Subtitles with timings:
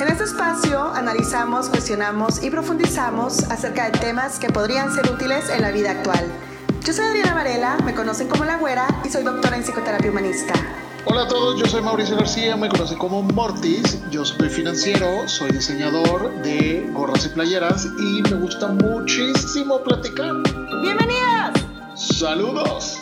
[0.00, 5.62] En este espacio analizamos, cuestionamos y profundizamos acerca de temas que podrían ser útiles en
[5.62, 6.26] la vida actual.
[6.84, 10.52] Yo soy Adriana Varela, me conocen como La Güera y soy doctora en psicoterapia humanista.
[11.04, 15.52] Hola a todos, yo soy Mauricio García, me conocen como Mortis, yo soy financiero, soy
[15.52, 20.32] diseñador de gorras y playeras y me gusta muchísimo platicar.
[20.82, 21.64] ¡Bienvenidos!
[21.94, 22.98] ¡Saludos!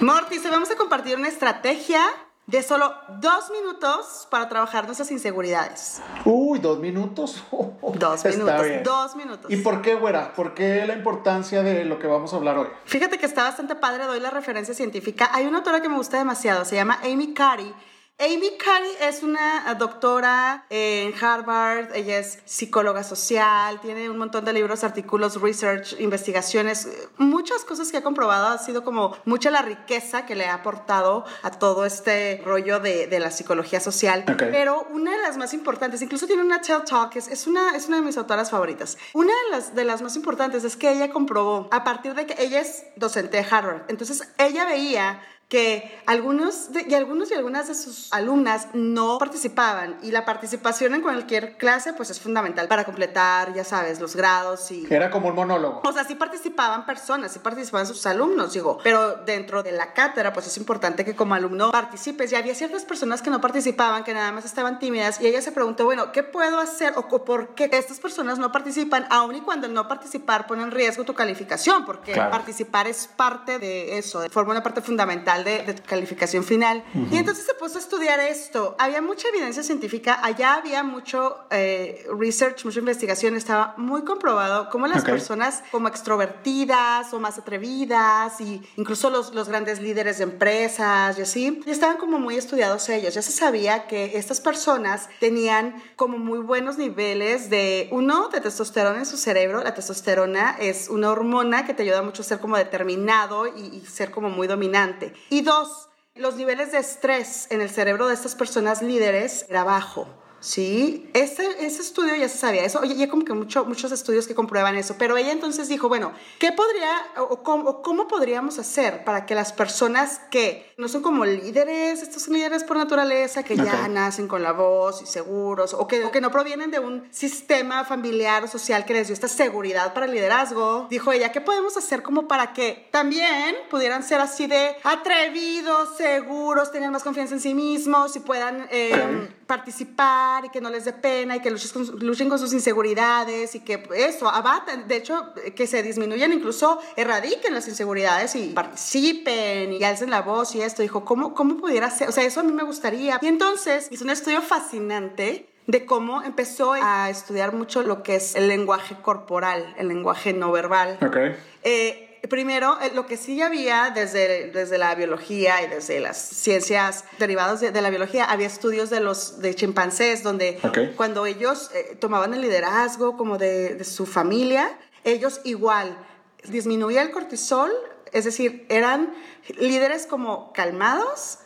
[0.00, 2.00] Mortis, hoy vamos a compartir una estrategia
[2.46, 6.02] de solo dos minutos para trabajar nuestras inseguridades.
[6.24, 7.42] Uy, dos minutos.
[7.94, 9.50] Dos minutos, dos minutos.
[9.52, 10.32] ¿Y por qué, güera?
[10.34, 12.66] ¿Por qué la importancia de lo que vamos a hablar hoy?
[12.86, 15.30] Fíjate que está bastante padre, doy la referencia científica.
[15.32, 17.72] Hay una autora que me gusta demasiado, se llama Amy Cuddy.
[18.16, 24.52] Amy Cuddy es una doctora en Harvard, ella es psicóloga social, tiene un montón de
[24.52, 26.88] libros, artículos, research, investigaciones,
[27.18, 31.24] muchas cosas que ha comprobado, ha sido como mucha la riqueza que le ha aportado
[31.42, 34.24] a todo este rollo de, de la psicología social.
[34.38, 37.88] Pero una de las más importantes, incluso tiene una TED Talk, es, es, una, es
[37.88, 38.96] una de mis autoras favoritas.
[39.12, 42.40] Una de las, de las más importantes es que ella comprobó, a partir de que
[42.40, 47.68] ella es docente de Harvard, entonces ella veía que algunos de, y algunos y algunas
[47.68, 52.84] de sus alumnas no participaban y la participación en cualquier clase pues es fundamental para
[52.84, 55.82] completar, ya sabes, los grados y Era como un monólogo.
[55.84, 60.32] o sea, sí participaban personas, sí participaban sus alumnos, digo, pero dentro de la cátedra,
[60.32, 62.32] pues es importante que como alumno participes.
[62.32, 65.52] Y había ciertas personas que no participaban, que nada más estaban tímidas, y ella se
[65.52, 69.66] preguntó, bueno, ¿qué puedo hacer o por qué estas personas no participan, aun y cuando
[69.66, 71.84] el no participar pone en riesgo tu calificación?
[71.84, 72.30] Porque Claro.
[72.30, 76.84] participar es parte de eso, forma una parte fundamental de, de tu calificación final.
[77.10, 78.76] Y entonces se puso a estudiar esto.
[78.78, 84.86] Había mucha evidencia científica, allá había mucho eh, research, mucha investigación, estaba muy comprobado cómo
[84.86, 90.24] las personas personas como extrovertidas o más atrevidas y incluso los, los grandes líderes de
[90.24, 93.14] empresas y así, y estaban como muy estudiados ellos.
[93.14, 98.98] Ya se sabía que estas personas tenían como muy buenos niveles de, uno, de testosterona
[98.98, 99.62] en su cerebro.
[99.64, 103.86] La testosterona es una hormona que te ayuda mucho a ser como determinado y, y
[103.86, 105.14] ser como muy dominante.
[105.30, 110.06] Y dos, los niveles de estrés en el cerebro de estas personas líderes era bajo.
[110.44, 112.78] Sí, ese, ese estudio ya se sabía eso.
[112.80, 114.96] Oye, ya como que mucho, muchos estudios que comprueban eso.
[114.98, 119.34] Pero ella entonces dijo, bueno, ¿qué podría o cómo, o cómo podríamos hacer para que
[119.34, 124.28] las personas que no son como líderes, estos son líderes por naturaleza, que ya nacen
[124.28, 128.44] con la voz y seguros, o que, o que no provienen de un sistema familiar
[128.44, 132.02] o social que les dio esta seguridad para el liderazgo, dijo ella, ¿qué podemos hacer
[132.02, 137.54] como para que también pudieran ser así de atrevidos, seguros, tener más confianza en sí
[137.54, 138.68] mismos y puedan...
[138.70, 142.52] eh, participar y que no les dé pena y que luchen con, luchen con sus
[142.52, 148.48] inseguridades y que eso, abatan, de hecho, que se disminuyan, incluso erradiquen las inseguridades y
[148.48, 150.80] participen y alcen la voz y esto.
[150.80, 152.08] Dijo, ¿cómo, cómo pudiera ser?
[152.08, 153.18] O sea, eso a mí me gustaría.
[153.20, 158.34] Y entonces hizo un estudio fascinante de cómo empezó a estudiar mucho lo que es
[158.34, 160.98] el lenguaje corporal, el lenguaje no verbal.
[161.04, 161.16] Ok.
[161.62, 167.04] Eh, primero, eh, lo que sí había desde, desde la biología y desde las ciencias
[167.18, 170.58] derivadas de, de la biología, había estudios de los de chimpancés donde
[170.96, 175.96] cuando ellos eh, tomaban el liderazgo como de, de su familia, ellos igual
[176.44, 177.72] disminuía el cortisol,
[178.12, 179.14] es decir, eran
[179.58, 181.38] líderes como calmados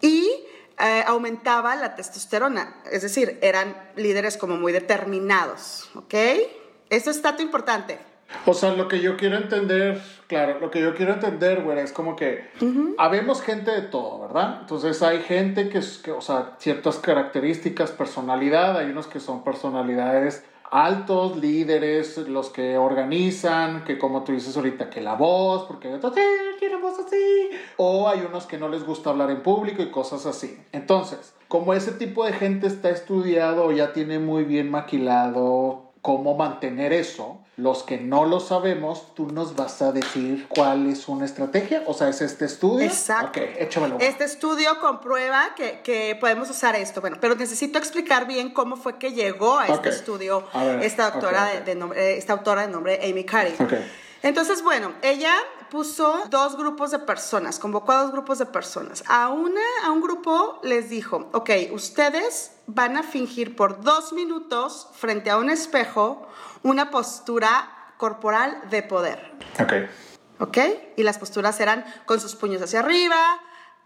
[0.00, 0.30] y
[0.78, 6.14] eh, aumentaba la testosterona, es decir, eran líderes como muy determinados, ¿ok?
[6.90, 7.98] Esto es dato importante.
[8.46, 11.92] O sea, lo que yo quiero entender, claro, lo que yo quiero entender, güera, es
[11.92, 12.44] como que
[12.98, 14.58] habemos gente de todo, ¿verdad?
[14.62, 20.44] Entonces hay gente que, que, o sea, ciertas características, personalidad, hay unos que son personalidades
[20.70, 25.94] altos, líderes, los que organizan, que como tú dices ahorita, que la voz, porque hay
[25.94, 26.20] otros, "Sí,
[26.58, 30.26] quiero voz así, o hay unos que no les gusta hablar en público y cosas
[30.26, 30.58] así.
[30.72, 36.92] Entonces, como ese tipo de gente está estudiado ya tiene muy bien maquilado cómo mantener
[36.92, 41.82] eso, los que no lo sabemos, tú nos vas a decir cuál es una estrategia,
[41.86, 42.84] o sea, es este estudio.
[42.84, 43.40] Exacto.
[43.40, 43.96] Ok, échamelo.
[44.00, 47.00] Este estudio comprueba que, que podemos usar esto.
[47.00, 51.10] Bueno, pero necesito explicar bien cómo fue que llegó a este estudio A ver, esta
[51.10, 51.46] doctora.
[51.46, 53.24] De, de nombre, eh, esta autora de nombre Amy.
[53.58, 53.72] Ok.
[54.22, 55.34] Entonces, bueno, ella
[55.74, 59.02] puso dos grupos de personas, convocó a dos grupos de personas.
[59.08, 64.86] A una, a un grupo les dijo, ok, ustedes van a fingir por dos minutos
[64.94, 66.28] frente a un espejo
[66.62, 69.32] una postura corporal de poder.
[69.60, 69.72] Ok.
[70.38, 70.58] ¿ok?
[70.96, 73.18] Y las posturas eran con sus puños hacia arriba,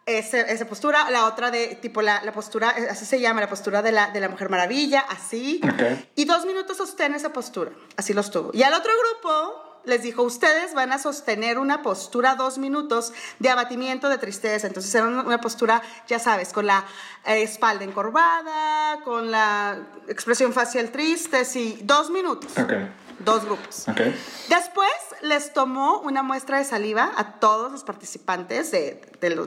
[0.05, 3.81] ese- esa postura, la otra de tipo la, la postura, así se llama, la postura
[3.81, 5.59] de la, de la Mujer Maravilla, así.
[5.65, 5.83] Ok.
[6.17, 8.51] Y dos minutos sostén esa postura, así los tuvo.
[8.53, 13.49] Y al otro grupo les dijo, ustedes van a sostener una postura dos minutos de
[13.51, 14.67] abatimiento de tristeza.
[14.67, 16.85] Entonces era una postura, ya sabes, con la
[17.25, 22.57] eh, espalda encorvada, con la expresión facial triste, sí, dos minutos.
[22.57, 22.89] Okay.
[23.19, 23.89] Dos grupos.
[23.89, 24.15] Okay.
[24.49, 24.91] Después
[25.23, 29.01] les tomó una muestra de saliva a todos los participantes de,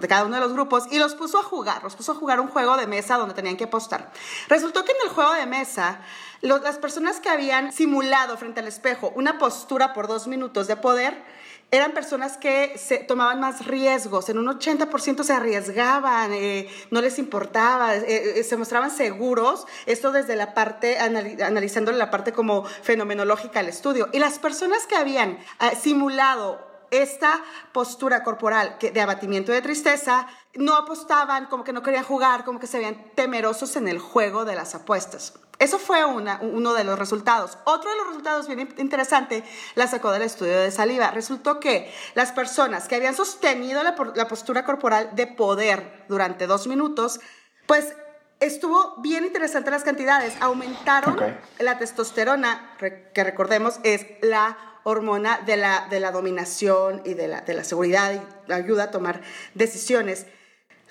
[0.08, 2.48] cada uno de los grupos y los puso a jugar, los puso a jugar un
[2.48, 4.12] juego de mesa donde tenían que apostar.
[4.48, 6.00] Resultó que en el juego de mesa,
[6.42, 11.24] las personas que habían simulado frente al espejo una postura por dos minutos de poder,
[11.72, 17.18] eran personas que se tomaban más riesgos, en un 80% se arriesgaban, eh, no les
[17.18, 23.60] importaba, eh, eh, se mostraban seguros, esto desde la parte, analizando la parte como fenomenológica
[23.60, 24.10] del estudio.
[24.12, 26.60] Y las personas que habían ah, simulado
[26.92, 27.42] esta
[27.72, 32.68] postura corporal de abatimiento de tristeza, no apostaban, como que no querían jugar, como que
[32.68, 35.34] se veían temerosos en el juego de las apuestas.
[35.62, 37.60] Eso fue uno de los resultados.
[37.66, 39.44] Otro de los resultados bien interesante
[39.76, 41.12] la sacó del estudio de saliva.
[41.12, 47.20] Resultó que las personas que habían sostenido la, postura corporal de poder durante dos minutos,
[47.68, 47.94] pues
[48.40, 50.34] estuvo bien interesante las cantidades.
[50.40, 51.16] Aumentaron
[51.60, 52.76] la testosterona,
[53.14, 57.64] que recordemos es la hormona de la, de la dominación y de la, de la
[57.64, 58.12] seguridad
[58.48, 59.22] y ayuda a tomar
[59.54, 60.26] decisiones.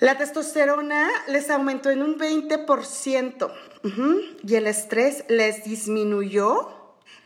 [0.01, 3.51] La testosterona les aumentó en un 20%
[4.43, 6.69] y el estrés les disminuyó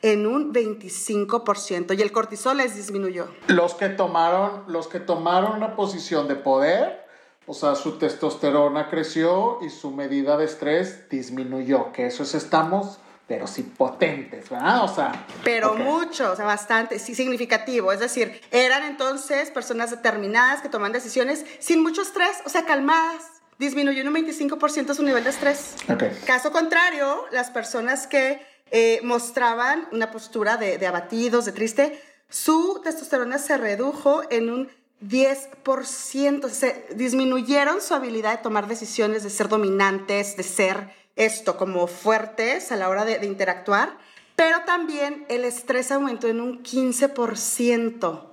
[0.02, 3.30] en un 25% y el cortisol les disminuyó.
[3.48, 7.06] Los que tomaron, los que tomaron una posición de poder,
[7.48, 13.00] o sea, su testosterona creció y su medida de estrés disminuyó, que eso es estamos
[13.28, 14.84] pero sí potentes, ¿verdad?
[14.84, 15.26] O sea.
[15.44, 17.92] Pero mucho, o sea, bastante, sí, significativo.
[17.92, 23.24] Es decir, eran entonces personas determinadas que toman decisiones sin mucho estrés, o sea, calmadas.
[23.58, 25.76] Disminuyó en un 25% su nivel de estrés.
[25.90, 26.12] Okay.
[26.26, 32.82] Caso contrario, las personas que eh, mostraban una postura de, de abatidos, de triste, su
[32.84, 34.70] testosterona se redujo en un
[35.02, 36.50] 10%.
[36.50, 42.72] Se disminuyeron su habilidad de tomar decisiones, de ser dominantes, de ser esto como fuertes
[42.72, 43.98] a la hora de, interactuar,
[44.36, 48.24] pero también el estrés aumentó en un 15%.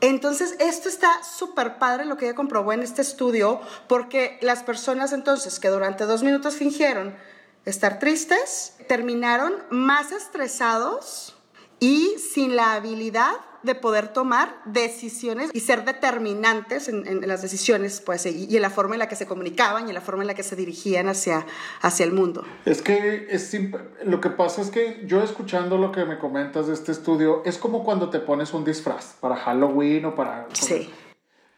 [0.00, 5.12] Entonces, esto está súper padre lo que ella comprobó en este estudio, porque las personas
[5.12, 7.16] entonces que durante dos minutos fingieron
[7.64, 11.36] estar tristes, terminaron más estresados
[11.80, 18.26] y sin la habilidad de poder tomar decisiones y ser determinantes en, las decisiones, pues,
[18.26, 20.34] y, en la forma en la que se comunicaban y en la forma en la
[20.34, 21.46] que se dirigían hacia,
[21.80, 22.44] hacia el mundo.
[22.64, 23.56] Es que es
[24.04, 27.58] lo que pasa es que yo escuchando lo que me comentas de este estudio, es
[27.58, 30.46] como cuando te pones un disfraz para Halloween o para...
[30.52, 30.90] Sí.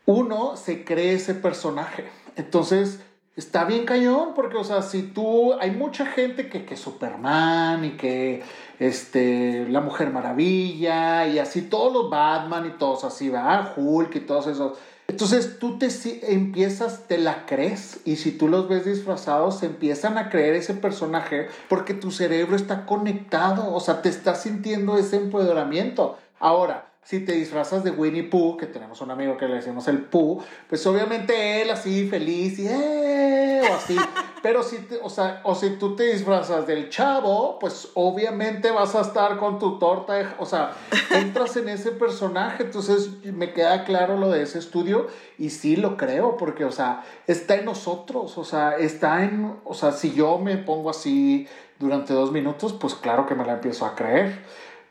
[0.06, 2.08] Uno se cree ese personaje.
[2.36, 3.00] Entonces
[3.36, 7.90] está bien cañón, porque, o sea, si tú, hay mucha gente que, que Superman y
[7.92, 8.42] que,
[8.78, 14.20] este, la Mujer Maravilla y así, todos los Batman y todos así, va, Hulk y
[14.20, 14.78] todos esos.
[15.06, 15.88] Entonces tú te
[16.32, 20.72] empiezas, te la crees y si tú los ves disfrazados, se empiezan a creer ese
[20.72, 26.16] personaje porque tu cerebro está conectado, o sea, te estás sintiendo ese empoderamiento.
[26.38, 30.02] Ahora, si te disfrazas de Winnie Pooh, que tenemos un amigo que le decimos el
[30.02, 33.62] Pooh, pues obviamente él así feliz y ¡eh!
[33.68, 33.96] o así.
[34.42, 39.02] Pero si, o, sea, o si tú te disfrazas del chavo, pues obviamente vas a
[39.02, 40.72] estar con tu torta, o sea,
[41.10, 42.62] entras en ese personaje.
[42.62, 47.04] Entonces me queda claro lo de ese estudio y sí lo creo, porque, o sea,
[47.26, 51.46] está en nosotros, o sea, está en, o sea, si yo me pongo así
[51.78, 54.42] durante dos minutos, pues claro que me la empiezo a creer.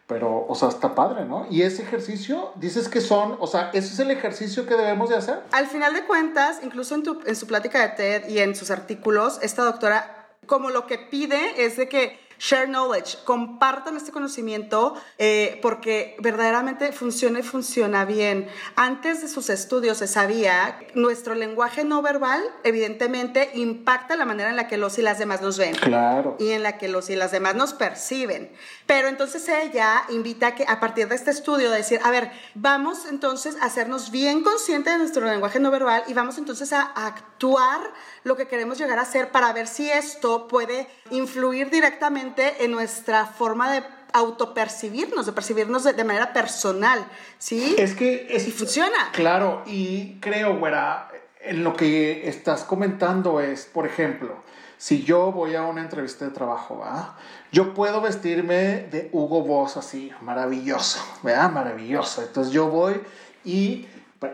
[0.09, 1.45] Pero, o sea, está padre, ¿no?
[1.51, 5.15] Y ese ejercicio, dices que son, o sea, ¿ese es el ejercicio que debemos de
[5.15, 5.43] hacer?
[5.51, 8.71] Al final de cuentas, incluso en, tu, en su plática de TED y en sus
[8.71, 14.95] artículos, esta doctora, como lo que pide es de que share knowledge, compartan este conocimiento
[15.17, 18.47] eh, porque verdaderamente funciona y funciona bien.
[18.75, 24.55] Antes de sus estudios se sabía nuestro lenguaje no verbal evidentemente impacta la manera en
[24.55, 25.75] la que los y las demás nos ven.
[25.75, 26.37] Claro.
[26.39, 28.51] Y en la que los y las demás nos perciben.
[28.85, 33.05] Pero entonces ella invita a que a partir de este estudio decir, a ver, vamos
[33.05, 37.81] entonces a hacernos bien conscientes de nuestro lenguaje no verbal y vamos entonces a actuar
[38.23, 43.25] lo que queremos llegar a hacer para ver si esto puede influir directamente en nuestra
[43.25, 43.83] forma de
[44.13, 47.05] autopercibirnos, de percibirnos de, manera personal,
[47.37, 47.75] ¿sí?
[47.77, 48.27] Es que...
[48.29, 49.11] Es, y funciona.
[49.13, 51.09] Claro, y creo, güera,
[51.41, 54.35] en lo que estás comentando es, por ejemplo,
[54.77, 57.17] si yo voy a una entrevista de trabajo, ¿va?
[57.51, 61.51] Yo puedo vestirme de Hugo Boss así, maravilloso, ¿verdad?
[61.51, 62.21] Maravilloso.
[62.21, 63.01] Entonces yo voy
[63.43, 63.87] y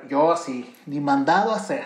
[0.10, 1.86] yo así, ni mandado a hacer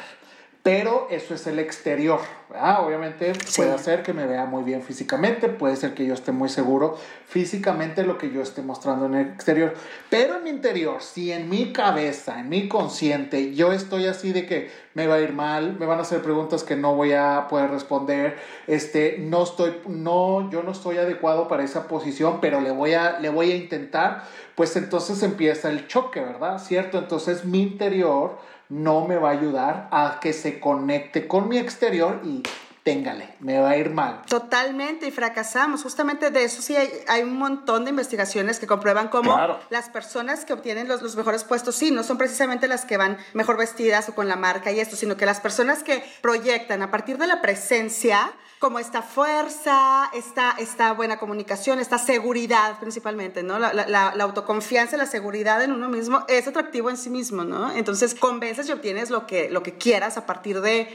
[0.63, 2.19] pero eso es el exterior.
[2.49, 6.49] Obviamente puede ser que me vea muy bien físicamente, puede ser que yo esté muy
[6.49, 6.97] seguro
[7.27, 9.73] físicamente lo que yo esté mostrando en el exterior,
[10.09, 14.47] pero en mi interior, si en mi cabeza, en mi consciente, yo estoy así de
[14.47, 17.45] que me va a ir mal, me van a hacer preguntas que no voy a
[17.47, 22.71] poder responder, este, no estoy, no, yo no estoy adecuado para esa posición, pero le
[22.71, 24.23] voy a, le voy a intentar,
[24.55, 26.57] pues entonces empieza el choque, ¿verdad?
[26.57, 26.97] ¿Cierto?
[26.97, 28.39] Entonces mi interior
[28.69, 32.43] no me va a ayudar a que se conecte con mi exterior y
[32.83, 34.21] téngale, me va a ir mal.
[34.27, 35.83] Totalmente, y fracasamos.
[35.83, 39.37] Justamente de eso sí hay, un montón de investigaciones que comprueban cómo
[39.69, 43.17] las personas que obtienen los, los, mejores puestos, sí, no son precisamente las que van
[43.33, 46.91] mejor vestidas o con la marca y esto, sino que las personas que proyectan a
[46.91, 53.57] partir de la presencia, como esta fuerza, esta, esta buena comunicación, esta seguridad principalmente, ¿no?
[53.59, 57.71] La, la, la, autoconfianza, la seguridad en uno mismo es atractivo en sí mismo, ¿no?
[57.71, 60.89] Entonces convences y obtienes lo que, lo que quieras a partir de,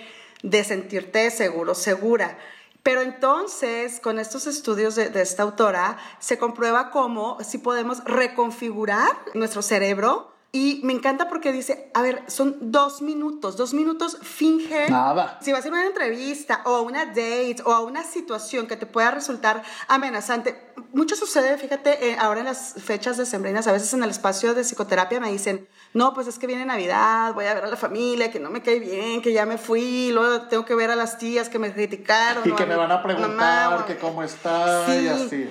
[0.45, 2.39] de sentirte seguro, segura.
[2.83, 9.63] Pero entonces, con estos estudios de, esta autora, se comprueba cómo si podemos reconfigurar nuestro
[9.63, 14.89] cerebro y me encanta porque dice, a ver, son dos minutos, dos minutos finge.
[14.89, 15.37] Nada.
[15.43, 18.87] Si va a ser una entrevista o una date o a una situación que te
[18.87, 20.73] pueda resultar amenazante.
[20.93, 24.63] Mucho sucede, fíjate, eh, ahora en las fechas decembrinas, a veces en el espacio de
[24.63, 28.31] psicoterapia me dicen, no, pues es que viene Navidad, voy a ver a la familia,
[28.31, 31.19] que no me cae bien, que ya me fui, luego tengo que ver a las
[31.19, 32.49] tías que me criticaron.
[32.49, 35.51] Y que me van a preguntar que cómo está y así.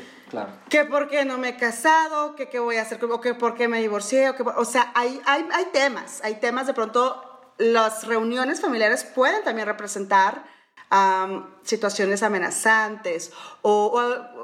[0.70, 3.56] Que por qué no me he casado, que qué voy a hacer, o que por
[3.56, 7.54] qué me divorcié, o, que, o sea, hay, hay, hay temas, hay temas de pronto,
[7.58, 10.44] las reuniones familiares pueden también representar
[11.64, 13.32] situaciones amenazantes
[13.64, 14.00] o,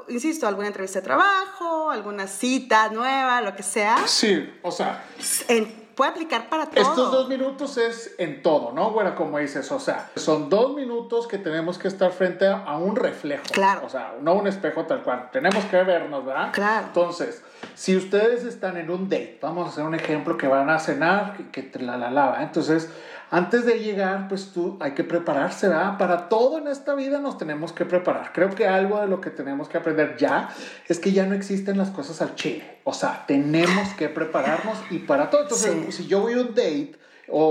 [0.08, 3.96] insisto, alguna entrevista de trabajo, alguna cita nueva, lo que sea.
[4.06, 5.04] Sí, o sea.
[5.46, 6.80] En, puede aplicar para todo.
[6.80, 8.90] Estos dos minutos es en todo, ¿no?
[8.90, 12.96] Bueno, como dices, o sea, son dos minutos que tenemos que estar frente a un
[12.96, 13.44] reflejo.
[13.52, 13.82] Claro.
[13.84, 15.28] O sea, no un espejo tal cual.
[15.32, 16.50] Tenemos que vernos, ¿verdad?
[16.52, 16.86] Claro.
[16.88, 17.42] Entonces,
[17.74, 21.36] si ustedes están en un date, vamos a hacer un ejemplo que van a cenar,
[21.52, 22.42] que, te la la lava.
[22.42, 22.90] Entonces,
[23.30, 25.96] antes de llegar, pues tú hay que prepararse, ¿verdad?
[25.98, 28.32] Para todo en esta vida nos tenemos que preparar.
[28.32, 30.48] Creo que algo de lo que tenemos que aprender ya
[30.88, 32.80] es que ya no existen las cosas al chile.
[32.82, 35.42] O sea, tenemos que prepararnos y para todo.
[35.42, 37.44] Entonces, si yo voy a un date, o,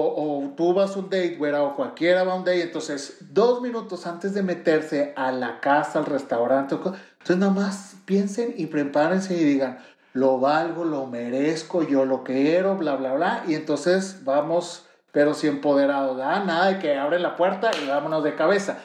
[0.44, 3.62] o, tú vas a un date, güera, o cualquiera va a un date, entonces dos
[3.62, 9.34] minutos antes de meterse a la casa, al restaurante, entonces nada más piensen y prepárense
[9.36, 9.80] y digan,
[10.12, 15.48] lo valgo, lo merezco, yo lo quiero, bla, bla, bla, y entonces vamos pero si
[15.48, 18.80] empoderado, nada de que abren la puerta y vámonos de cabeza.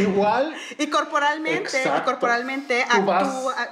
[0.00, 0.54] Igual.
[0.78, 2.84] y corporalmente, y corporalmente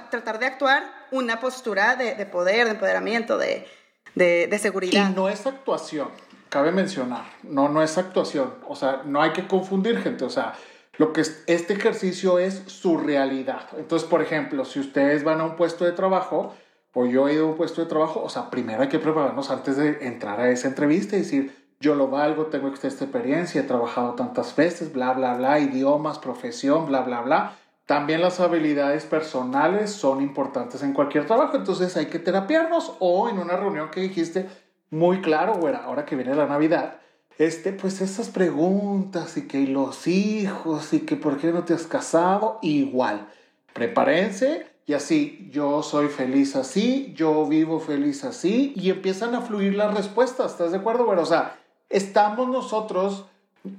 [0.09, 3.67] tratar de actuar una postura de, de poder, de empoderamiento, de,
[4.15, 5.09] de, de, seguridad.
[5.09, 6.09] Y no es actuación,
[6.49, 10.53] cabe mencionar, no, no es actuación, o sea, no hay que confundir gente, o sea,
[10.97, 13.67] lo que es, este ejercicio es su realidad.
[13.77, 16.55] Entonces, por ejemplo, si ustedes van a un puesto de trabajo,
[16.93, 19.51] o yo he ido a un puesto de trabajo, o sea, primero hay que prepararnos
[19.51, 23.63] antes de entrar a esa entrevista y decir, yo lo valgo, tengo esta experiencia, he
[23.63, 27.55] trabajado tantas veces, bla, bla, bla, idiomas, profesión, bla, bla, bla.
[27.85, 33.39] También las habilidades personales son importantes en cualquier trabajo, entonces hay que terapiarnos o en
[33.39, 34.49] una reunión que dijiste
[34.89, 36.97] muy claro, güera, ahora que viene la Navidad,
[37.37, 41.85] este, pues esas preguntas y que los hijos y que por qué no te has
[41.85, 43.27] casado, igual.
[43.73, 49.75] Prepárense y así, yo soy feliz así, yo vivo feliz así y empiezan a fluir
[49.75, 51.21] las respuestas, ¿estás de acuerdo, güera?
[51.21, 53.25] O sea, estamos nosotros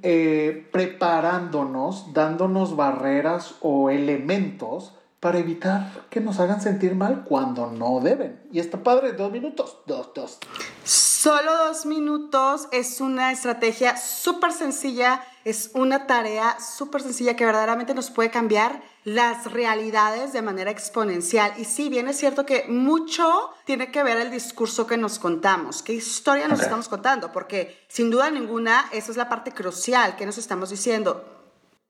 [0.02, 8.00] eh, preparándonos, dándonos barreras o elementos para evitar que nos hagan sentir mal cuando no
[8.00, 8.40] deben.
[8.52, 10.38] Y está padre, dos minutos, dos, dos.
[10.84, 17.94] Solo dos minutos es una estrategia súper sencilla, es una tarea súper sencilla que verdaderamente
[17.94, 21.52] nos puede cambiar las realidades de manera exponencial.
[21.58, 25.82] Y sí, bien es cierto que mucho tiene que ver el discurso que nos contamos,
[25.82, 30.26] qué historia nos estamos contando, porque sin duda ninguna, esa es la parte crucial que
[30.26, 31.38] nos estamos diciendo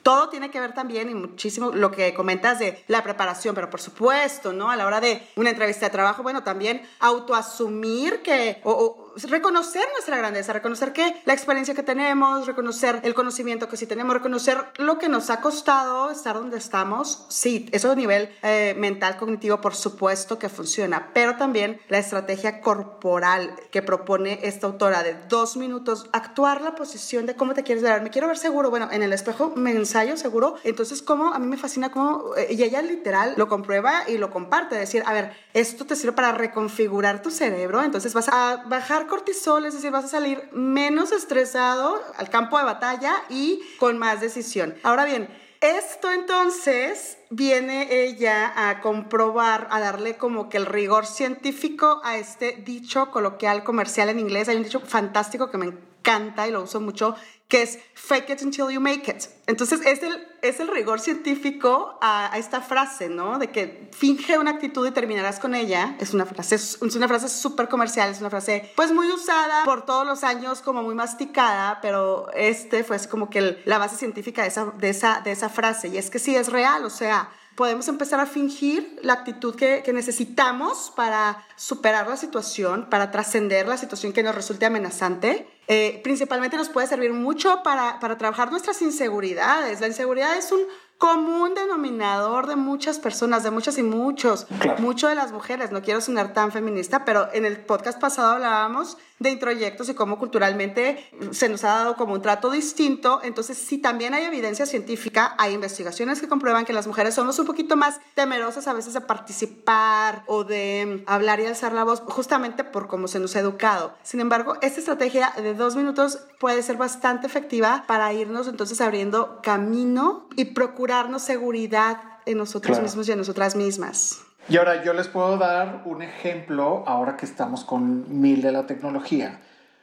[0.02, 3.80] todo tiene que ver también y muchísimo lo que comentas de la preparación, pero por
[3.80, 4.70] supuesto, ¿no?
[4.70, 10.16] A la hora de una entrevista de trabajo, bueno, también autoasumir que, o, reconocer nuestra
[10.16, 14.98] grandeza, reconocer que la experiencia que tenemos, reconocer el conocimiento que sí tenemos, reconocer lo
[14.98, 17.26] que nos ha costado estar donde estamos.
[17.28, 22.60] Sí, eso a nivel eh, mental, cognitivo, por supuesto que funciona, pero también la estrategia
[22.60, 27.82] corporal que propone esta autora de dos minutos, actuar la posición de cómo te quieres
[27.82, 28.02] ver.
[28.02, 31.46] Me quiero ver seguro, bueno, en el espejo me ensayo seguro, entonces como a mí
[31.46, 35.32] me fascina cómo, eh, y ella literal lo comprueba y lo comparte, decir, a ver,
[35.54, 40.04] esto te sirve para reconfigurar tu cerebro, entonces vas a bajar cortisol, es decir, vas
[40.04, 44.76] a salir menos estresado al campo de batalla y con más decisión.
[44.84, 45.28] Ahora bien,
[45.60, 52.52] esto entonces viene ella a comprobar, a darle como que el rigor científico a este
[52.64, 54.48] dicho coloquial comercial en inglés.
[54.48, 55.72] Hay un dicho fantástico que me
[56.08, 57.14] encanta y lo uso mucho,
[57.48, 59.24] que es fake it until you make it.
[59.46, 63.38] Entonces es el, es el rigor científico a, esta frase, ¿no?
[63.38, 65.96] De que finge una actitud y terminarás con ella.
[65.98, 69.86] Es una frase, es una frase súper comercial, es una frase pues muy usada por
[69.86, 74.42] todos los años, como muy masticada, pero este fue así como que la base científica
[74.42, 75.88] de esa, de, esa, de esa frase.
[75.88, 79.82] Y es que sí es real, o sea, podemos empezar a fingir la actitud que,
[79.92, 85.48] necesitamos para superar la situación, para trascender la situación que nos resulte amenazante.
[85.66, 89.80] Eh, principalmente nos puede servir mucho para, para trabajar nuestras inseguridades.
[89.80, 90.60] La inseguridad es un
[90.98, 94.46] común denominador de muchas personas, de muchas y muchos,
[94.78, 95.70] mucho de las mujeres.
[95.70, 100.18] No quiero sonar tan feminista, pero en el podcast pasado hablábamos de introyectos y cómo
[100.18, 103.20] culturalmente se nos ha dado como un trato distinto.
[103.24, 107.46] Entonces, si también hay evidencia científica, hay investigaciones que comprueban que las mujeres somos un
[107.46, 112.64] poquito más temerosas a veces de participar o de hablar y alzar la voz, justamente
[112.64, 113.94] por cómo se nos ha educado.
[114.02, 119.40] Sin embargo, esta estrategia de dos minutos puede ser bastante efectiva para irnos entonces abriendo
[119.42, 120.46] camino y
[120.88, 124.22] procurarnos seguridad en nosotros mismos y en nosotras mismas.
[124.48, 128.66] Y ahora yo les puedo dar un ejemplo, ahora que estamos con mil de la
[128.66, 129.42] tecnología.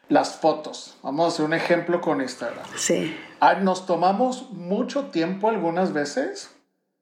[0.09, 0.97] Las fotos.
[1.03, 2.65] Vamos a hacer un ejemplo con Instagram.
[2.75, 3.15] Sí.
[3.39, 6.49] Ah, nos tomamos mucho tiempo algunas veces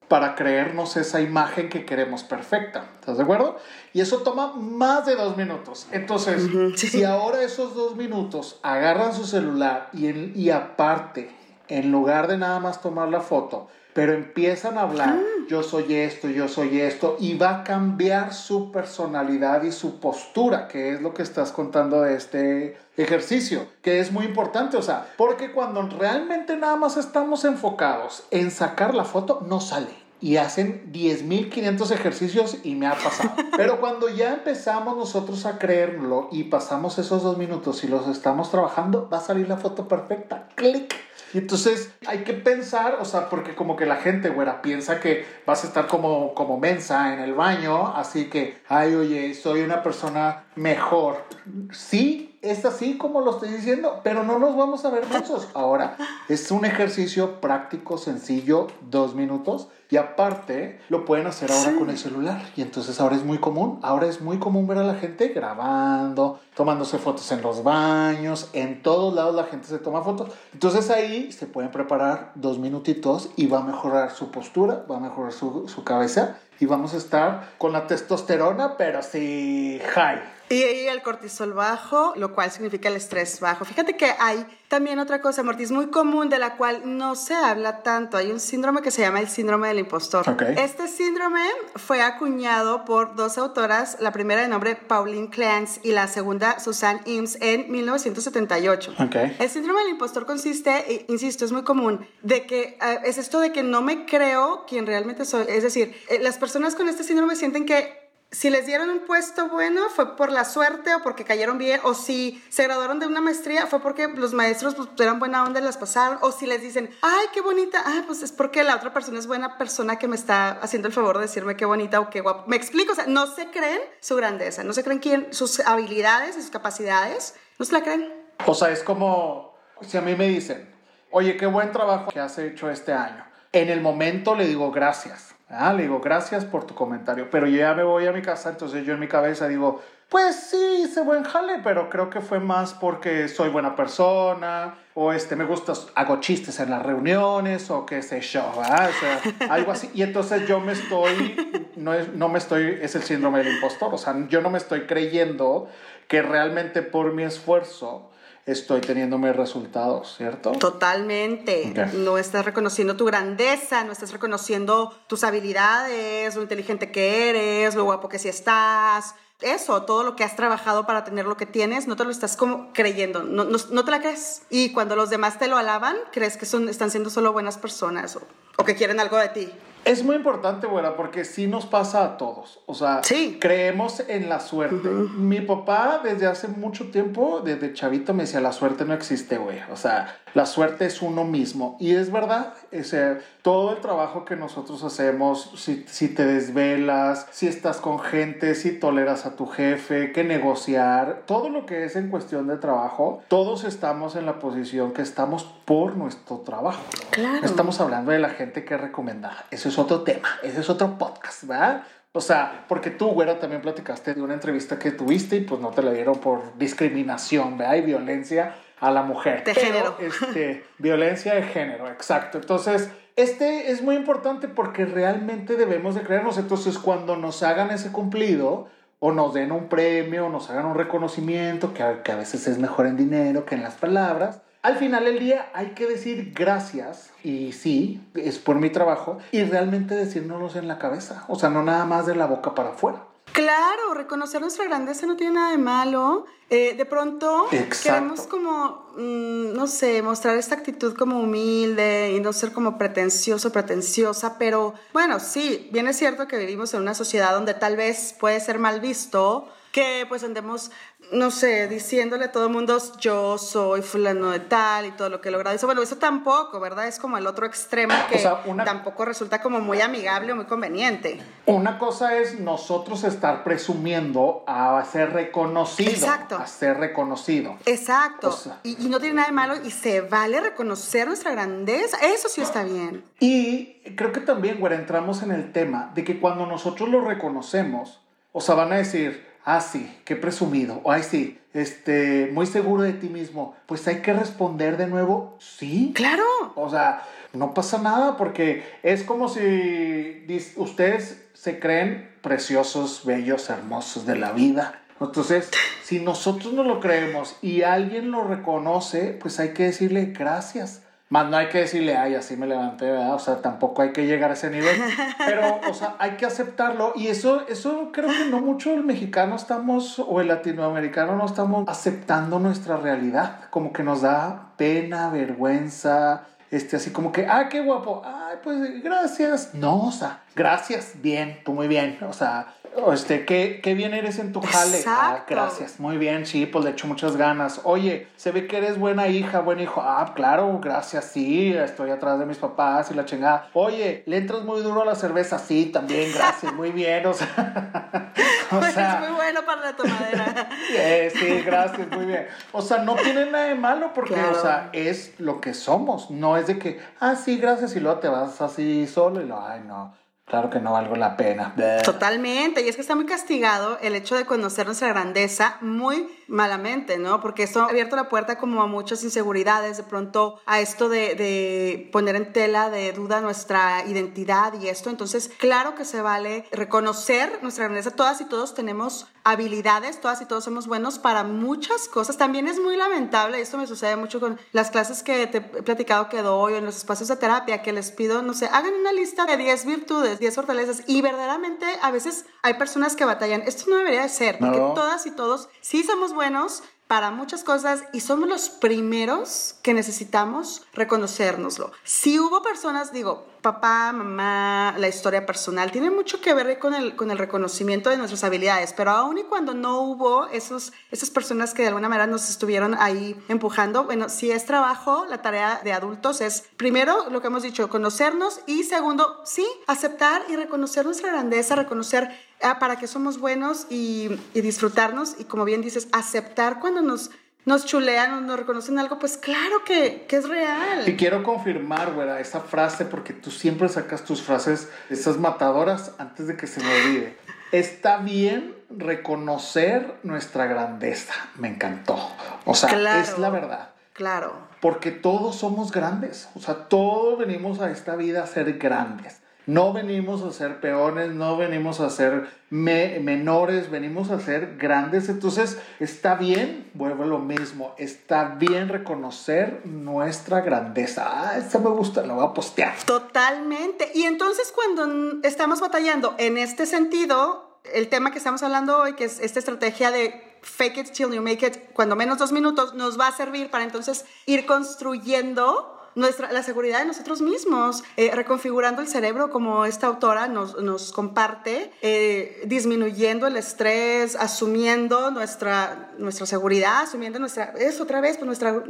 [0.10, 2.90] para creernos esa imagen que queremos perfecta.
[3.00, 3.58] ¿Estás de acuerdo?
[3.94, 5.88] Y eso toma más de dos minutos.
[5.92, 10.08] Entonces, si ahora esos dos minutos agarran su celular y,
[10.38, 11.34] y aparte,
[11.70, 15.46] en lugar de nada más tomar la foto, pero empiezan a hablar, ah.
[15.48, 20.68] yo soy esto, yo soy esto, y va a cambiar su personalidad y su postura,
[20.68, 25.08] que es lo que estás contando de este ejercicio, que es muy importante, o sea,
[25.18, 30.04] porque cuando realmente nada más estamos enfocados en sacar la foto, no sale.
[30.22, 33.32] Y hacen 10.500 ejercicios y me ha pasado.
[33.58, 38.50] Pero cuando ya empezamos nosotros a creerlo y pasamos esos dos minutos y los estamos
[38.50, 40.48] trabajando, va a salir la foto perfecta.
[40.56, 40.96] Clic
[41.34, 45.26] y entonces hay que pensar, o sea, porque como que la gente, güera, piensa que
[45.46, 49.82] vas a estar como, como mensa en el baño, así que, ay, oye, soy una
[49.82, 51.26] persona mejor.
[51.72, 55.48] Sí, es así como lo estoy diciendo, pero no nos vamos a ver mensos.
[55.54, 61.90] Ahora, es un ejercicio práctico, sencillo, dos minutos y aparte, lo pueden hacer ahora con
[61.92, 62.42] el celular.
[62.58, 63.80] Y entonces ahora es muy común.
[63.84, 68.50] Ahora es muy común ver a la gente grabando, tomándose fotos en los baños.
[68.54, 70.34] En todos lados la gente se toma fotos.
[70.52, 75.00] Entonces ahí se pueden preparar dos minutitos y va a mejorar su postura, va a
[75.00, 80.33] mejorar su, su cabeza y vamos a estar con la testosterona, pero sí high.
[80.50, 83.66] Y ahí el cortisol bajo, lo cual significa el estrés bajo.
[83.66, 87.84] Fíjate que hay también otra cosa, Mortis, muy común de la cual no se habla
[87.84, 88.18] tanto.
[88.18, 90.26] Hay un síndrome que se llama el síndrome del impostor.
[90.58, 91.42] Este síndrome
[91.76, 97.02] fue acuñado por dos autoras, la primera de nombre Pauline Clance y la segunda Susan
[97.06, 98.96] Ims en 1978.
[99.40, 103.40] El síndrome del impostor consiste, e, insisto, es muy común, de que eh, es esto
[103.40, 105.46] de que no me creo quien realmente soy.
[105.50, 108.03] Es decir, eh, las personas con este síndrome sienten que
[108.34, 111.94] si les dieron un puesto bueno fue por la suerte o porque cayeron bien, o
[111.94, 115.64] si se graduaron de una maestría fue porque los maestros pues, eran buena onda y
[115.64, 118.92] las pasaron, o si les dicen, ay, qué bonita, ah, pues es porque la otra
[118.92, 122.10] persona es buena persona que me está haciendo el favor de decirme qué bonita o
[122.10, 122.46] qué guapo.
[122.48, 126.36] Me explico, o sea, no se creen su grandeza, no se creen quién, sus habilidades
[126.36, 128.12] y sus capacidades, no se la creen.
[128.48, 130.74] O sea, es como si a mí me dicen,
[131.12, 133.24] oye, qué buen trabajo que has hecho este año.
[133.52, 137.58] En el momento le digo gracias Ah, le digo, gracias por tu comentario, pero yo
[137.58, 141.02] ya me voy a mi casa, entonces yo en mi cabeza digo, pues sí, hice
[141.02, 145.74] buen jale, pero creo que fue más porque soy buena persona, o este, me gusta,
[145.96, 149.90] hago chistes en las reuniones, o qué sé yo, O sea, algo así.
[149.94, 153.94] Y entonces yo me estoy, no, es, no me estoy, es el síndrome del impostor,
[153.94, 155.68] o sea, yo no me estoy creyendo
[156.08, 158.12] que realmente por mi esfuerzo
[158.46, 160.52] estoy teniendo mis resultados, ¿cierto?
[160.54, 161.74] Totalmente.
[161.94, 167.84] No estás reconociendo tu grandeza, no estás reconociendo tus habilidades, lo inteligente que eres, lo
[167.86, 169.16] guapo que sí estás.
[169.42, 172.38] Eso, todo lo que has trabajado para tener lo que tienes, no te lo estás
[172.38, 174.44] como creyendo, no, no, te la crees.
[174.50, 178.16] Y cuando los demás te lo alaban, crees que son, están siendo solo buenas personas
[178.16, 178.22] o,
[178.58, 179.52] o que quieren algo de ti.
[179.86, 182.62] Es muy importante, güera, porque sí nos pasa a todos.
[182.66, 183.02] O sea,
[183.40, 184.88] creemos en la suerte.
[184.88, 189.60] Mi papá desde hace mucho tiempo, desde chavito, me decía, la suerte no existe, güey.
[189.72, 191.78] O sea, La suerte es uno mismo.
[191.80, 197.48] Y es verdad, ese, todo el trabajo que nosotros hacemos, si, si te desvelas, si
[197.48, 202.10] estás con gente, si toleras a tu jefe, que negociar, todo lo que es en
[202.10, 206.82] cuestión de trabajo, todos estamos en la posición que estamos por nuestro trabajo.
[207.12, 207.46] Claro.
[207.46, 209.46] Estamos hablando de la gente que recomienda.
[209.52, 211.84] Ese es otro tema, ese es otro podcast, ¿verdad?
[212.16, 215.70] O sea, porque tú, güera, también platicaste de una entrevista que tuviste y pues no
[215.70, 217.76] te la dieron por discriminación, ¿verdad?
[217.76, 219.46] Y violencia a la mujer.
[219.46, 219.96] De género.
[219.98, 222.38] Este, violencia de género, exacto.
[222.38, 226.38] Entonces, este es muy importante porque realmente debemos de creernos.
[226.38, 228.68] Entonces, cuando nos hagan ese cumplido
[229.00, 232.46] o nos den un premio o nos hagan un reconocimiento, que a, que a veces
[232.46, 236.34] es mejor en dinero que en las palabras, al final del día hay que decir
[236.36, 241.50] gracias y sí, es por mi trabajo y realmente decírnoslos en la cabeza, o sea,
[241.50, 243.04] no nada más de la boca para afuera.
[243.34, 246.26] Claro, reconocer nuestra grandeza no tiene nada de malo.
[246.50, 247.84] Eh, de pronto Exacto.
[247.84, 253.52] queremos como, mm, no sé, mostrar esta actitud como humilde y no ser como pretencioso,
[253.52, 258.16] pretenciosa, pero bueno, sí, bien es cierto que vivimos en una sociedad donde tal vez
[258.20, 260.70] puede ser mal visto que pues andemos,
[261.12, 265.20] no sé, diciéndole a todo el mundo yo soy fulano de tal y todo lo
[265.20, 265.56] que he logrado.
[265.56, 266.88] Eso, bueno, eso tampoco, ¿verdad?
[266.88, 270.36] Es como el otro extremo que O sea, una- tampoco resulta como muy amigable o
[270.36, 271.20] muy conveniente.
[271.48, 276.36] Una cosa es nosotros estar presumiendo a ser reconocido, Exacto.
[276.38, 277.58] a ser reconocido.
[277.66, 278.30] Exacto.
[278.30, 281.98] O sea- y, y no tiene nada de malo y se vale reconocer nuestra grandeza.
[281.98, 283.04] Eso sí está bien.
[283.20, 288.02] Y creo que también, güey, entramos en el tema de que cuando nosotros lo reconocemos,
[288.32, 292.84] o sea, van a decir, ah, sí, qué presumido, o ay, sí, este, muy seguro
[292.84, 295.92] de ti mismo, pues hay que responder de nuevo, sí.
[295.96, 296.24] Claro.
[296.56, 297.04] O sea,
[297.34, 300.26] no pasa nada porque es como si
[300.56, 304.82] ustedes se creen preciosos, bellos, hermosos de la vida.
[305.02, 305.50] Entonces,
[305.84, 310.83] si nosotros no lo creemos y alguien lo reconoce, pues hay que decirle gracias.
[311.14, 313.14] Más no hay que decirle, ay, así me levanté, ¿verdad?
[313.14, 314.76] O sea, tampoco hay que llegar a ese nivel.
[315.20, 316.94] Pero, o sea, hay que aceptarlo.
[316.96, 321.70] Y eso, eso creo que no mucho el mexicano estamos, o el latinoamericano no estamos
[321.70, 323.42] aceptando nuestra realidad.
[323.52, 328.84] Como que nos da pena, vergüenza, este, así como que, ah, qué guapo, ay, pues
[328.84, 329.54] gracias.
[329.54, 332.56] No, o sea, gracias, bien, tú muy bien, o sea,
[332.92, 334.78] este, qué, qué bien eres en tu jale.
[334.88, 335.26] Ah, Exacto.
[335.36, 337.62] gracias, muy bien, sí, pues le echo muchas ganas.
[337.64, 339.82] Oye, se ve que eres buena hija, buen hijo.
[339.84, 343.50] Ah, claro, gracias, sí, estoy atrás de mis papás y la chingada.
[343.54, 348.12] Oye, le entras muy duro a la cerveza, sí, también, gracias, muy bien, o sea,
[348.52, 350.50] o sea, es muy bueno para la tomadera.
[350.76, 352.28] eh, sí, gracias, muy bien.
[352.52, 354.38] O sea, no tiene nada de malo porque, Claro.
[354.38, 356.10] o sea, es lo que somos.
[356.12, 359.40] No es de que, ah, sí, gracias, y luego te vas así solo y lo,
[359.46, 359.94] ay, no,
[360.26, 361.56] claro que no valgo la pena.
[361.84, 366.98] Totalmente, y es que está muy castigado el hecho de conocer nuestra grandeza muy malamente,
[366.98, 367.22] ¿no?
[367.22, 371.16] Porque eso ha abierto la puerta como a muchas inseguridades, de pronto a esto de,
[371.16, 374.90] de poner en tela de duda nuestra identidad y esto.
[374.90, 377.92] Entonces, claro que se vale reconocer nuestra grandeza.
[377.92, 382.18] Todas y todos tenemos habilidades, todas y todos somos buenos para muchas cosas.
[382.18, 386.10] También es muy lamentable, esto me sucede mucho con las clases que te he platicado
[386.10, 388.92] que doy o en los espacios de terapia, que les pido, no sé, hagan una
[388.92, 393.42] lista de 10 virtudes, 10 fortalezas y verdaderamente a veces hay personas que batallan.
[393.44, 394.74] Esto no debería de ser, porque No.
[394.74, 400.62] todas y todos sí somos buenos para muchas cosas y somos los primeros que necesitamos
[400.74, 401.72] reconocérnoslo.
[401.84, 406.96] Si hubo personas, digo, papá, mamá, la historia personal, tiene mucho que ver con el,
[406.96, 411.56] con el reconocimiento de nuestras habilidades, pero aún y cuando no hubo esos, esas personas
[411.56, 415.74] que de alguna manera nos estuvieron ahí empujando, bueno, si es trabajo, la tarea de
[415.74, 421.10] adultos es, primero, lo que hemos dicho, conocernos y segundo, sí, aceptar y reconocer nuestra
[421.10, 422.12] grandeza, reconocer
[422.44, 427.10] ah, para qué somos buenos y, y disfrutarnos y como bien dices, aceptar cuando nos,
[427.46, 430.96] nos chulean o nos reconocen algo, pues claro que, que es Y real.
[430.98, 436.38] quiero confirmar, güera, esa frase, porque tú siempre sacas tus frases, esas matadoras, antes de
[436.38, 437.18] que se me olvide.
[437.52, 441.14] Está bien reconocer nuestra grandeza.
[441.38, 441.98] Me encantó.
[442.46, 443.00] O sea, Claro.
[443.02, 443.70] es la verdad.
[443.94, 444.34] Claro.
[444.60, 446.30] Porque todos somos grandes.
[446.36, 449.18] O sea, todos venimos a esta vida a ser grandes.
[449.46, 455.10] No venimos a ser peones, no venimos a ser me- menores, venimos a ser grandes.
[455.10, 461.04] Entonces, está bien, vuelvo a lo mismo, está bien reconocer nuestra grandeza.
[461.08, 462.74] Ah, esta me gusta, la voy a postear.
[462.86, 463.92] Totalmente.
[463.94, 469.06] Y entonces cuando estamos batallando en este sentido, el tema que estamos hablando hoy, que
[469.06, 473.00] es esta estrategia de fake it till you make it, cuando menos dos minutos, nos
[473.00, 478.82] va a servir para entonces ir construyendo nuestra, la seguridad de nosotros mismos, eh, reconfigurando
[478.82, 486.26] el cerebro como esta autora nos, nos comparte, eh, disminuyendo el estrés, asumiendo nuestra, nuestra
[486.26, 488.64] seguridad, asumiendo nuestra, es otra vez, pues nuestra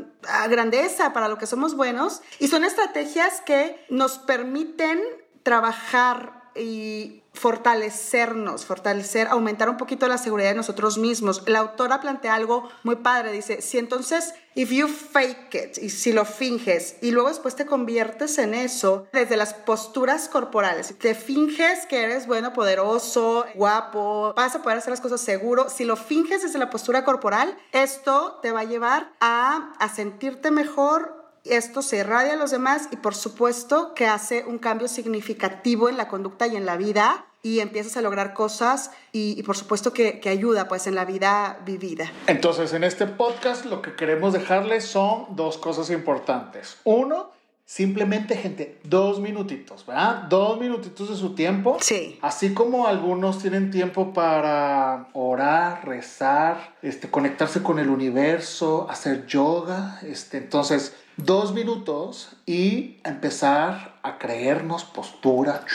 [0.49, 2.21] grandeza para lo que somos buenos.
[2.39, 5.01] Y son estrategias que nos permiten
[5.43, 11.43] trabajar y fortalecernos, fortalecer, aumentar un poquito la seguridad de nosotros mismos.
[11.47, 16.13] La autora plantea algo muy padre, dice, si entonces, if you fake it, y si
[16.13, 21.85] lo finges, y luego después te conviertes en eso, desde las posturas corporales, te finges
[21.87, 26.43] que eres bueno, poderoso, guapo, vas a poder hacer las cosas seguro, si lo finges
[26.43, 31.97] desde la postura corporal, esto te va a llevar a, a sentirte mejor, esto se
[31.97, 36.47] irradia a los demás y por supuesto que hace un cambio significativo en la conducta
[36.47, 40.69] y en la vida y empiezas a lograr cosas y, por supuesto que, que, ayuda
[40.69, 42.09] pues en la vida vivida.
[42.27, 46.77] Entonces en este podcast lo que queremos dejarles son dos cosas importantes.
[46.85, 47.31] Uno,
[47.65, 50.23] simplemente gente, dos minutitos, ¿verdad?
[50.23, 51.77] Dos minutitos de su tiempo.
[51.79, 52.19] Sí.
[52.21, 59.99] Así como algunos tienen tiempo para orar, rezar, este, conectarse con el universo, hacer yoga,
[60.03, 65.65] este, entonces dos minutos y empezar a creernos postura.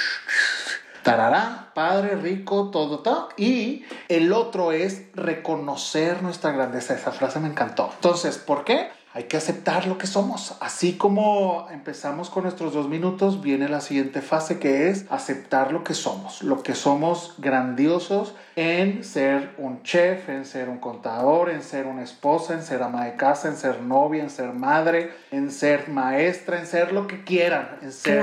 [1.03, 3.31] Tarará, padre, rico, todo, todo.
[3.37, 6.95] Y el otro es reconocer nuestra grandeza.
[6.95, 7.91] Esa frase me encantó.
[7.95, 8.91] Entonces, ¿por qué?
[9.15, 10.57] Hay que aceptar lo que somos.
[10.61, 15.83] Así como empezamos con nuestros dos minutos, viene la siguiente fase que es aceptar lo
[15.83, 16.43] que somos.
[16.43, 22.03] Lo que somos grandiosos en ser un chef, en ser un contador, en ser una
[22.03, 26.59] esposa, en ser ama de casa, en ser novia, en ser madre, en ser maestra,
[26.59, 28.23] en ser lo que quieran, en ser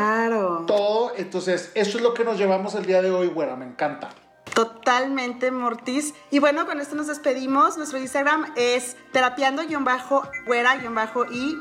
[0.67, 1.13] todo.
[1.17, 3.28] Entonces, eso es lo que nos llevamos el día de hoy.
[3.28, 4.10] Bueno, me encanta.
[4.56, 6.15] Totalmente, Mortis.
[6.32, 7.78] Y bueno, con esto nos despedimos.
[7.78, 10.88] Nuestro Instagram es terapiando-güera-y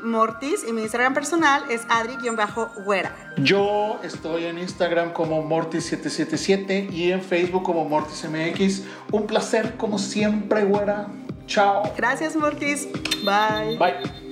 [0.01, 0.63] Mortis.
[0.65, 3.13] Y mi Instagram personal es adri-güera.
[3.37, 8.83] Yo estoy en Instagram como Mortis777 y en Facebook como MortisMX.
[9.11, 11.07] Un placer, como siempre, güera.
[11.47, 11.91] Chao.
[11.97, 12.87] Gracias, Mortis.
[13.25, 13.77] Bye.
[13.77, 14.24] Bye.